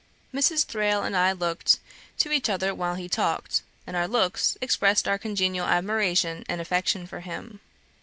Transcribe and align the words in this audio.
Mrs. 0.33 0.65
Thrale 0.65 1.03
and 1.03 1.15
I 1.15 1.31
looked 1.31 1.77
to 2.17 2.31
each 2.31 2.49
other 2.49 2.73
while 2.73 2.95
he 2.95 3.07
talked, 3.07 3.61
and 3.85 3.95
our 3.95 4.07
looks 4.07 4.57
expressed 4.59 5.07
our 5.07 5.19
congenial 5.19 5.67
admiration 5.67 6.43
and 6.49 6.59
affection 6.59 7.05
for 7.05 7.19
him. 7.19 7.59